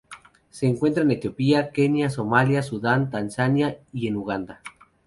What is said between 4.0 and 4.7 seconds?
en Uganda.